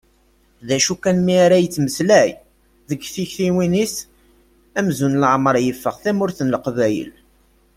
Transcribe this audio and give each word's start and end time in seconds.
D 0.67 0.69
acu 0.77 0.93
kan 1.03 1.17
mi 1.25 1.35
ara 1.45 1.57
yettmeslay, 1.63 2.29
deg 2.89 3.01
tiktiwin-is 3.13 3.95
amzun 4.79 5.19
leɛmer 5.21 5.55
yeffeɣ 5.65 5.95
tamurt 6.03 6.37
n 6.43 6.51
Leqbayel. 6.53 7.11